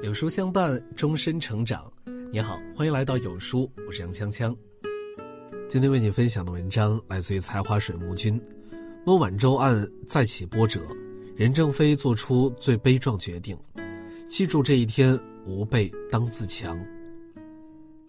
[0.00, 1.92] 有书相伴，终身成长。
[2.30, 4.56] 你好，欢迎来到有书，我是杨锵锵。
[5.68, 8.40] 今天为你分享的文章来自于才华水木君。
[9.04, 10.80] 孟晚舟案再起波折，
[11.34, 13.58] 任正非做出最悲壮决定。
[14.28, 16.78] 记住这一天，吾辈当自强。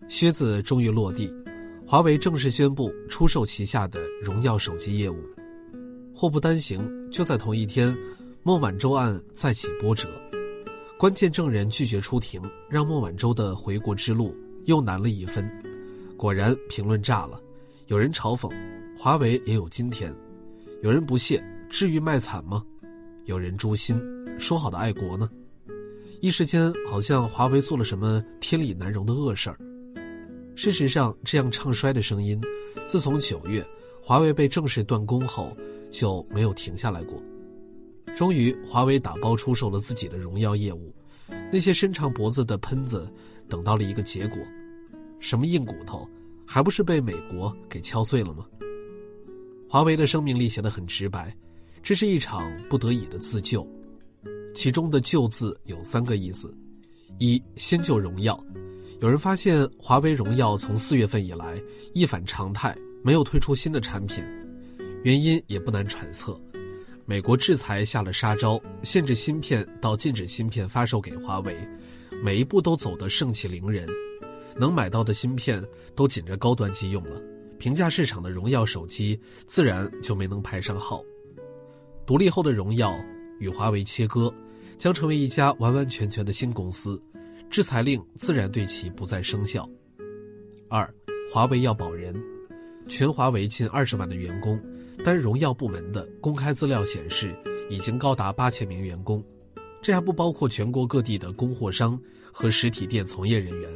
[0.07, 1.33] 靴子终于落地，
[1.87, 5.17] 华为正式宣布出售旗下的荣耀手机业务。
[6.13, 7.97] 祸不单行，就在同一天，
[8.43, 10.07] 孟晚舟案再起波折。
[10.99, 14.35] 关键证人拒绝出庭，让孟晚舟的回国之路
[14.65, 15.49] 又难了一分。
[16.17, 17.41] 果然，评论炸了，
[17.87, 18.51] 有人嘲讽
[18.99, 20.13] ：“华为也有今天。”
[20.83, 22.61] 有人不屑：“至于卖惨吗？”
[23.23, 23.97] 有人诛心
[24.37, 25.29] ：“说好的爱国呢？”
[26.19, 29.57] 一时间，好像华为做了什么天理难容的恶事儿。
[30.57, 32.37] 事实上，这样唱衰的声音，
[32.89, 33.65] 自从九月
[34.03, 35.55] 华为被正式断供后，
[35.89, 37.17] 就没有停下来过。
[38.19, 40.93] 终于，华为打包出售了自己的荣耀业务，
[41.49, 43.09] 那些伸长脖子的喷子
[43.47, 44.37] 等到了一个结果：
[45.21, 46.05] 什么硬骨头，
[46.45, 48.45] 还不是被美国给敲碎了吗？
[49.69, 51.33] 华为的声明里写得很直白，
[51.81, 53.65] 这是一场不得已的自救，
[54.53, 56.53] 其中的“救”字有三个意思：
[57.19, 58.37] 一、先救荣耀。
[58.99, 61.57] 有人发现华为荣耀从四月份以来
[61.93, 64.21] 一反常态，没有推出新的产品，
[65.03, 66.37] 原因也不难揣测。
[67.09, 71.57] 美国制裁下了杀招，限制芯片到禁止芯片发售给华为，
[72.23, 73.87] 每一步都走得盛气凌人，
[74.55, 75.59] 能买到的芯片
[75.95, 77.19] 都紧着高端机用了，
[77.57, 81.03] 平价市场的荣耀手机自然就没能排上号。
[82.05, 82.95] 独立后的荣耀
[83.39, 84.31] 与华为切割，
[84.77, 87.01] 将成为一家完完全全的新公司，
[87.49, 89.67] 制裁令自然对其不再生效。
[90.69, 90.87] 二，
[91.33, 92.13] 华为要保人，
[92.87, 94.61] 全华为近二十万的员工。
[95.03, 97.33] 单荣耀部门的公开资料显示，
[97.69, 99.23] 已经高达八千名员工，
[99.81, 101.99] 这还不包括全国各地的供货商
[102.31, 103.71] 和实体店从业人员。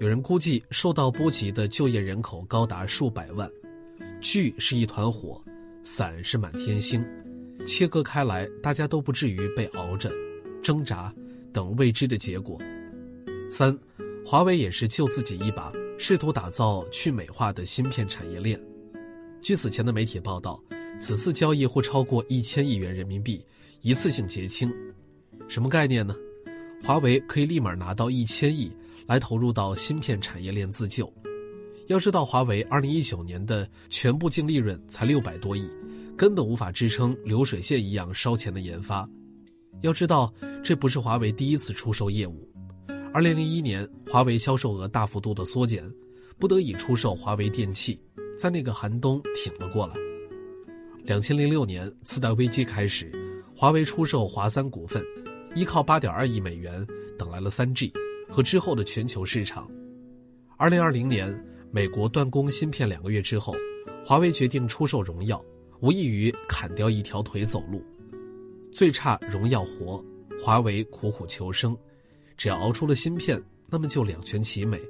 [0.00, 3.50] 有人估计，受到波及的就业人口高达数百万。
[4.20, 5.42] 聚是一团火，
[5.84, 7.04] 散是满天星，
[7.64, 10.12] 切割开来，大家都不至于被熬着、
[10.62, 11.14] 挣扎
[11.52, 12.58] 等未知的结果。
[13.50, 13.78] 三，
[14.26, 18.60] 华为也是救自己一把，试图打造去美化的芯片产业链。
[19.42, 20.62] 据此前的媒体报道，
[21.00, 23.42] 此次交易或超过一千亿元人民币，
[23.80, 24.70] 一次性结清，
[25.48, 26.14] 什么概念呢？
[26.82, 28.70] 华为可以立马拿到一千亿
[29.06, 31.10] 来投入到芯片产业链自救。
[31.86, 35.66] 要知道，华为二零一九年的全部净利润才六百多亿，
[36.16, 39.08] 根本无法支撑流水线一样烧钱的研发。
[39.80, 42.46] 要知道，这不是华为第一次出售业务。
[43.12, 45.82] 二零零一年，华为销售额大幅度的缩减，
[46.38, 47.98] 不得已出售华为电器。
[48.40, 49.94] 在那个寒冬挺了过来。
[51.04, 53.12] 两千零六年次贷危机开始，
[53.54, 55.04] 华为出售华三股份，
[55.54, 56.86] 依靠八点二亿美元
[57.18, 57.92] 等来了三 G
[58.30, 59.70] 和之后的全球市场。
[60.56, 61.38] 二零二零年
[61.70, 63.54] 美国断供芯片两个月之后，
[64.02, 65.44] 华为决定出售荣耀，
[65.80, 67.84] 无异于砍掉一条腿走路。
[68.72, 70.02] 最差荣耀活，
[70.42, 71.76] 华为苦苦求生，
[72.38, 74.80] 只要熬出了芯片，那么就两全其美。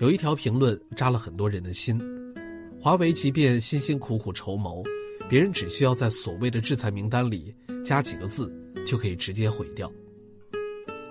[0.00, 1.98] 有一条评论扎了很多人的心。
[2.82, 4.82] 华为即便辛辛苦苦筹谋，
[5.28, 7.54] 别人只需要在所谓的制裁名单里
[7.84, 8.52] 加几个字，
[8.84, 9.88] 就可以直接毁掉。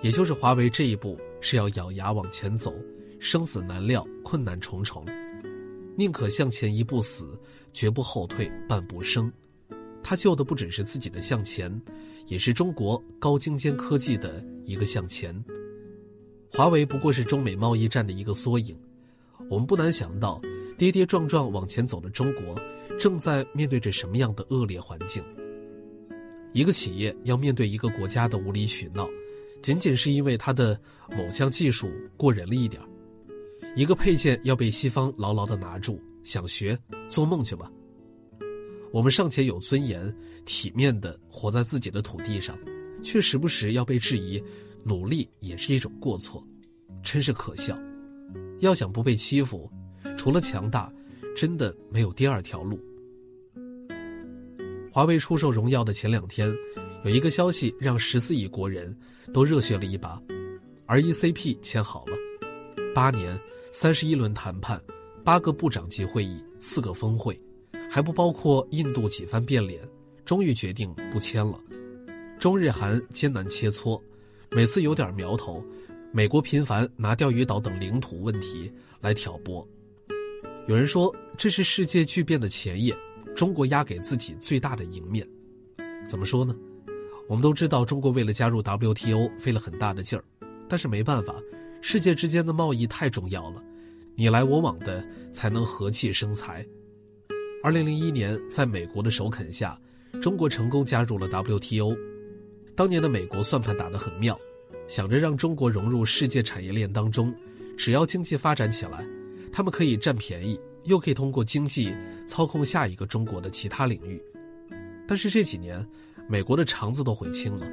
[0.02, 2.74] 也就是华为这一步是要咬牙往前走，
[3.18, 5.02] 生死难料，困难重重，
[5.96, 7.26] 宁可向前一步死，
[7.72, 9.32] 绝不后退半步生。
[10.02, 11.74] 他救的不只是自己的向前，
[12.26, 15.34] 也是中国高精尖科技的一个向前。
[16.50, 18.76] 华为不过是中美贸易战的一个缩影，
[19.48, 20.38] 我们不难想到。
[20.82, 22.60] 跌跌撞撞往前走的中国，
[22.98, 25.22] 正在面对着什么样的恶劣环境？
[26.52, 29.08] 一个企业要面对一个国家的无理取闹，
[29.62, 30.76] 仅仅是因为它的
[31.16, 32.82] 某项技术过人了一点
[33.76, 36.76] 一个配件要被西方牢牢的拿住，想学
[37.08, 37.70] 做梦去吧。
[38.90, 40.12] 我们尚且有尊严、
[40.44, 42.58] 体面的活在自己的土地上，
[43.04, 44.42] 却时不时要被质疑，
[44.82, 46.44] 努力也是一种过错，
[47.04, 47.78] 真是可笑。
[48.58, 49.70] 要想不被欺负。
[50.16, 50.92] 除了强大，
[51.36, 52.78] 真的没有第二条路。
[54.92, 56.54] 华为出售荣耀的前两天，
[57.04, 58.94] 有一个消息让十四亿国人
[59.32, 60.22] 都热血了一把
[60.86, 62.16] ，RCEP 签好了，
[62.94, 63.38] 八年
[63.72, 64.80] 三十一轮谈判，
[65.24, 67.40] 八个部长级会议，四个峰会，
[67.90, 69.82] 还不包括印度几番变脸，
[70.24, 71.58] 终于决定不签了。
[72.38, 74.00] 中日韩艰难切磋，
[74.50, 75.64] 每次有点苗头，
[76.12, 78.70] 美国频繁拿钓鱼岛等领土问题
[79.00, 79.66] 来挑拨。
[80.68, 82.94] 有人说这是世界巨变的前夜，
[83.34, 85.26] 中国压给自己最大的赢面。
[86.08, 86.54] 怎么说呢？
[87.28, 90.24] 我们都知道，中国为了加入 WTO 费了很大的劲儿，
[90.68, 91.34] 但是没办法，
[91.80, 93.62] 世界之间的贸易太重要了，
[94.14, 96.64] 你来我往的才能和气生财。
[97.64, 99.76] 二零零一年，在美国的首肯下，
[100.20, 101.96] 中国成功加入了 WTO。
[102.76, 104.38] 当年的美国算盘打得很妙，
[104.86, 107.34] 想着让中国融入世界产业链当中，
[107.76, 109.04] 只要经济发展起来，
[109.52, 111.94] 他们可以占便宜，又可以通过经济
[112.26, 114.20] 操控下一个中国的其他领域。
[115.06, 115.86] 但是这几年，
[116.28, 117.66] 美国的肠子都悔青了，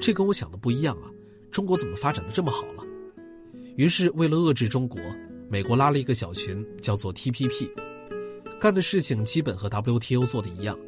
[0.00, 1.10] 这跟我想的不一样啊！
[1.50, 2.84] 中国怎么发展的这么好了？
[3.76, 5.00] 于是为了遏制中国，
[5.48, 7.68] 美国拉了一个小群，叫做 TPP，
[8.60, 10.78] 干的事情基本和 WTO 做的一样，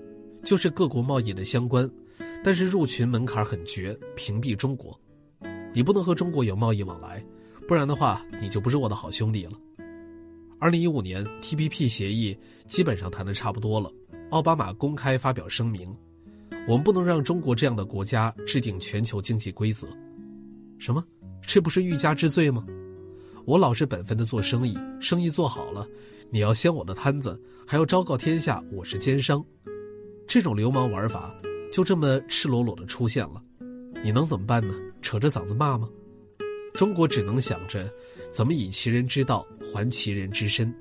[0.45, 1.91] 就是各国贸易的相关。
[2.45, 4.99] 但是入群门槛很绝，屏蔽中国，
[5.75, 7.25] 你不能和中国有贸易往来，
[7.67, 9.53] 不然的话你就不是我的好兄弟了。
[10.61, 12.37] 二零一五年 TPP 协议
[12.67, 13.91] 基本上谈的差不多了，
[14.29, 15.97] 奥巴马公开发表声明，
[16.69, 19.89] 我们不能让中国这样的国家制定全球经济规则。
[20.79, 21.03] 什么？
[21.41, 22.63] 这不是欲加之罪吗？
[23.47, 25.89] 我老实本分的做生意，生意做好了，
[26.29, 29.43] 你要掀我的摊子，还要昭告天下我是奸商，
[30.29, 31.35] 这种流氓玩法。
[31.73, 33.43] 就这么赤裸裸的出现了，
[34.05, 34.75] 你能怎么办呢？
[35.01, 35.89] 扯着嗓子骂吗？
[36.75, 37.93] 中国只能想着
[38.31, 40.73] 怎么以其人之道还其人之身。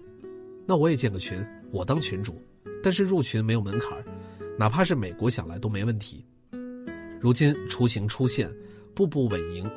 [0.65, 2.41] 那我也建个群，我当群主，
[2.83, 4.03] 但是入群没有门槛，
[4.57, 6.23] 哪怕是美国想来都没问题。
[7.19, 8.49] 如今雏形出现，
[8.93, 9.69] 步步稳赢，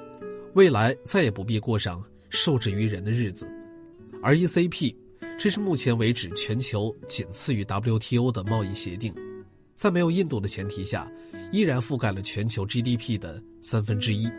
[0.55, 3.47] 未来再也不必过上受制于人的日子。
[4.23, 4.95] 而 ECP，
[5.39, 9.13] 这是目前为止全球仅次于 WTO 的贸易协定。
[9.75, 11.11] 在没有印度的前提下，
[11.51, 14.31] 依然覆盖了全球 GDP 的三分之一，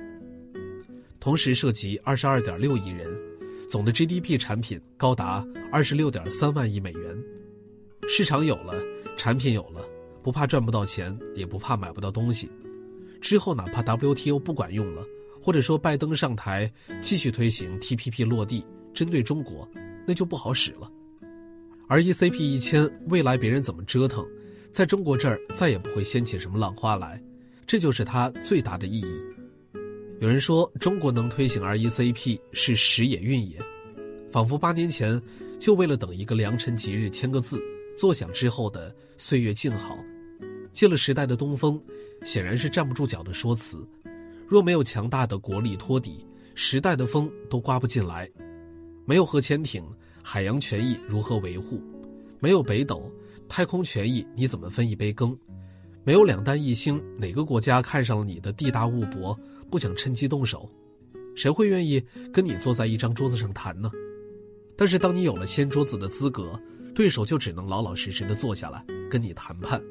[1.24, 3.08] 同时涉及二十二点六亿人，
[3.70, 5.42] 总的 GDP 产品高达
[5.72, 7.18] 二十六点三万亿美元。
[8.10, 8.74] 市场有了，
[9.16, 9.88] 产品有了，
[10.22, 12.52] 不怕赚不到钱，也不怕买不到东西。
[13.22, 15.02] 之后哪怕 WTO 不管用了，
[15.42, 18.62] 或者说拜登上台继续推行 TPP 落地，
[18.94, 19.66] 针对中国，
[20.06, 20.92] 那就不好使了。
[21.88, 24.28] 而 ECP 一千，未来别人怎么折腾？
[24.74, 27.24] 在中国这儿再也不会掀起什么浪花来，
[27.66, 29.33] 这就是它最大的意义。
[30.24, 33.60] 有人说中国能推行 RECP 是时也运也，
[34.32, 35.22] 仿佛八年前
[35.60, 37.62] 就为了等一个良辰吉日签个字，
[37.98, 39.98] 坐享之后的岁月静好。
[40.72, 41.78] 借了时代的东风，
[42.24, 43.86] 显然是站不住脚的说辞。
[44.48, 46.26] 若没有强大的国力托底，
[46.56, 48.32] 时代的风都刮不进来。
[49.04, 49.84] 没有核潜艇，
[50.22, 51.82] 海洋权益如何维护？
[52.40, 53.12] 没有北斗。
[53.50, 55.38] 太空权益你怎么分一杯羹？
[56.06, 59.38] 没有两弹一星，哪个国家看上了你的地大物博，
[59.74, 60.70] 不想趁机动手？
[61.36, 62.00] 谁会愿意
[62.32, 63.90] 跟你坐在一张桌子上谈呢？
[64.78, 66.62] 但是当你有了掀桌子的资格，
[66.94, 69.84] 对手就只能老老实实的坐下来跟你谈判。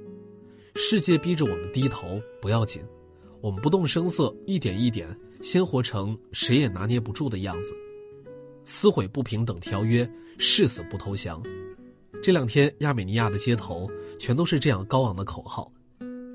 [0.76, 2.80] 世界逼着我们低头不要紧，
[3.40, 5.08] 我们不动声色，一点一点
[5.40, 7.74] 先活成谁也拿捏不住的样子。
[8.64, 10.08] 撕毁不平等条约，
[10.38, 11.42] 誓死不投降。
[12.22, 15.72] 这两天，亚美尼亚的街头全都是这样高昂的口号，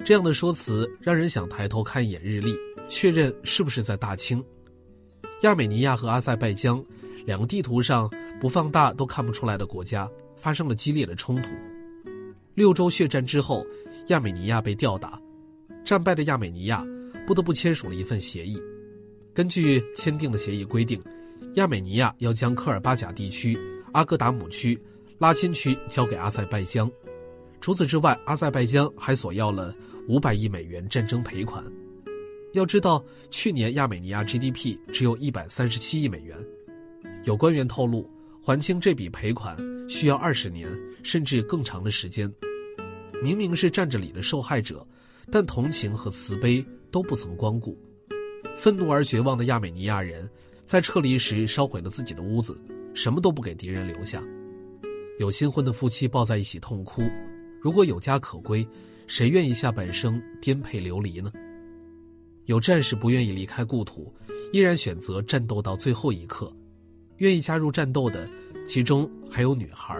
[0.07, 2.57] 这样的说辞让人想抬头看一眼日历，
[2.87, 4.41] 确认是不是在大清。
[5.41, 6.81] 亚美尼亚和阿塞拜疆
[7.25, 8.09] 两个地图上
[8.39, 11.49] 不放大都看不出来的国家发生了激烈的冲突。
[12.55, 13.67] 六周血战之后，
[14.07, 15.21] 亚美尼亚被吊打，
[15.83, 16.85] 战败的亚美尼亚
[17.27, 18.57] 不得不签署了一份协议。
[19.33, 21.03] 根据签订的协议规定，
[21.55, 23.59] 亚美尼亚要将科尔巴贾地区、
[23.91, 24.81] 阿戈达姆区。
[25.17, 26.89] 拉钦区交给阿塞拜疆，
[27.59, 29.75] 除此之外，阿塞拜疆还索要了
[30.07, 31.63] 五百亿美元战争赔款。
[32.53, 36.37] 要知道，去年亚美尼亚 GDP 只有一百三十七亿美元。
[37.23, 38.09] 有官员透露，
[38.41, 39.57] 还清这笔赔款
[39.89, 40.69] 需要二十年
[41.03, 42.33] 甚至更长的时间。
[43.21, 44.85] 明明是站着理的受害者，
[45.29, 47.77] 但同情和慈悲都不曾光顾。
[48.55, 50.27] 愤怒而绝望的亚美尼亚人，
[50.65, 52.57] 在撤离时烧毁了自己的屋子，
[52.93, 54.23] 什么都不给敌人留下。
[55.19, 57.03] 有新婚的夫妻抱在一起痛哭，
[57.61, 58.65] 如果有家可归，
[59.07, 61.31] 谁愿意下半生颠沛流离呢？
[62.45, 64.13] 有战士不愿意离开故土，
[64.51, 66.53] 依然选择战斗到最后一刻，
[67.17, 68.29] 愿意加入战斗的，
[68.67, 69.97] 其中还有女孩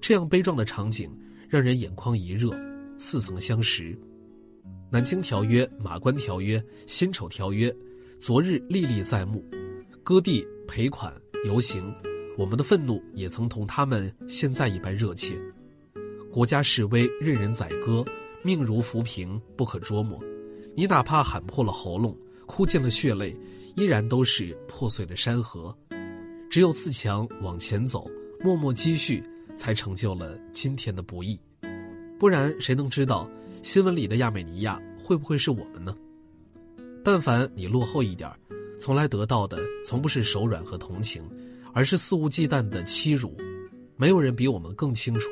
[0.00, 1.10] 这样悲壮的场景
[1.48, 2.50] 让人眼眶一热，
[2.98, 3.98] 似曾相识。
[4.90, 7.74] 南京条约、马关条约、辛丑条约，
[8.20, 9.42] 昨日历历在目，
[10.02, 11.12] 割地、赔款、
[11.46, 11.82] 游行。
[12.38, 15.34] 我们的愤怒也曾同他们现在一般热切。
[16.32, 18.02] 国家示威，任人宰割，
[18.42, 20.18] 命如浮萍，不可捉摸。
[20.74, 23.36] 你哪怕喊破了喉咙，哭尽了血泪，
[23.76, 25.76] 依然都是破碎的山河。
[26.48, 28.10] 只有自强往前走，
[28.40, 29.22] 默默积蓄，
[29.54, 31.38] 才成就了今天的不易。
[32.18, 33.28] 不然，谁能知道
[33.60, 35.94] 新闻里的亚美尼亚会不会是我们呢？
[37.04, 38.30] 但凡你落后一点，
[38.80, 41.22] 从来得到的从不是手软和同情，
[41.74, 43.36] 而是肆无忌惮的欺辱。
[43.96, 45.30] 没有人比我们更清楚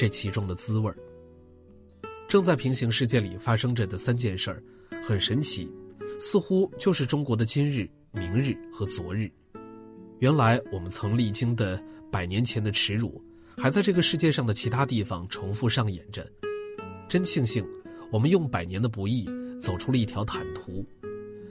[0.00, 0.96] 这其中的滋味儿。
[2.26, 4.62] 正在平行世界里发生着的三件事儿，
[5.04, 5.70] 很神奇，
[6.18, 9.30] 似乎就是中国的今日、明日和昨日。
[10.20, 11.78] 原来我们曾历经的
[12.10, 13.22] 百年前的耻辱，
[13.58, 16.26] 还在这个世界上的其他地方重复上演着。
[17.06, 17.62] 真庆幸，
[18.10, 19.28] 我们用百年的不易
[19.60, 20.82] 走出了一条坦途。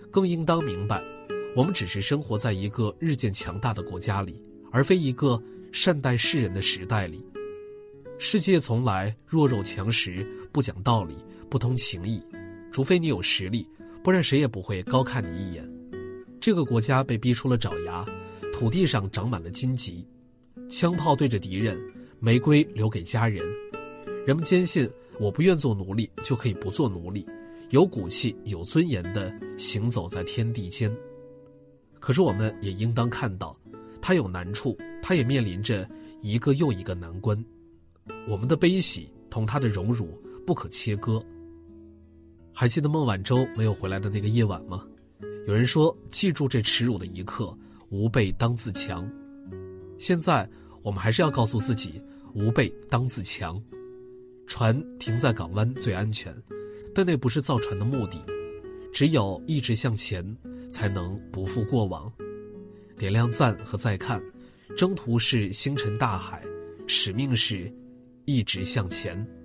[0.10, 1.03] 更应当明白，
[1.56, 5.39] 我们只是生活在一个日渐强大的国家里，而非一个
[5.72, 7.24] 善待世人的时代里。
[8.22, 11.16] 世界从来弱肉强食，不讲道理，
[11.50, 12.22] 不通情义，
[12.70, 13.66] 除非你有实力，
[14.04, 15.66] 不然谁也不会高看你一眼。
[16.38, 18.06] 这个国家被逼出了爪牙。
[18.52, 20.06] 土地上长满了荆棘，
[20.70, 21.82] 枪炮对着敌人，
[22.20, 23.42] 玫瑰留给家人。
[24.28, 27.26] 人们坚信，我不愿做奴隶，就可以不做奴隶，
[27.70, 30.94] 有骨气、有尊严的行走在天地间。
[32.02, 33.58] 可是，我们也应当看到，
[34.02, 35.90] 他有难处，他也面临着
[36.22, 37.42] 一个又一个难关。
[38.28, 41.24] 我们的悲喜同他的荣辱不可切割。
[42.54, 44.86] 还记得孟晚舟没有回来的那个夜晚吗？
[45.48, 47.56] 有人说，记住这耻辱的一刻。
[47.92, 49.10] 吾辈当自强。
[49.98, 50.48] 现在
[50.84, 52.00] 我们还是要告诉自己，
[52.36, 53.60] 吾辈当自强。
[54.46, 56.32] 船停在港湾最安全，
[56.94, 58.24] 但那不是造船的目的。
[58.94, 60.24] 只有一直向前，
[60.70, 62.12] 才能不负过往。
[62.96, 64.22] 点亮赞和再看，
[64.78, 66.44] 征途是星辰大海，
[66.86, 67.74] 使命是
[68.32, 69.38] 一直向前。